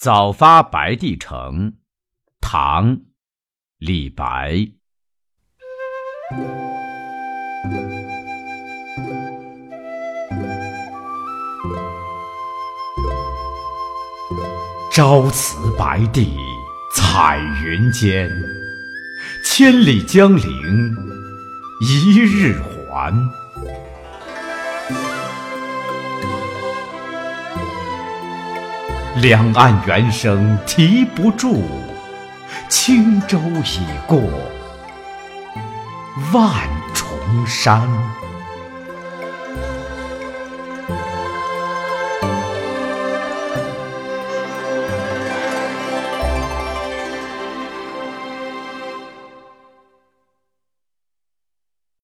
[0.00, 1.72] 早发白帝城，
[2.40, 2.96] 唐·
[3.78, 4.68] 李白。
[14.92, 16.32] 朝辞白帝
[16.94, 18.30] 彩云间，
[19.44, 20.96] 千里江陵
[21.80, 23.12] 一日还。
[29.20, 31.64] 两岸猿声啼不住，
[32.68, 34.20] 轻舟已过
[36.32, 36.52] 万
[36.94, 37.08] 重
[37.44, 37.88] 山。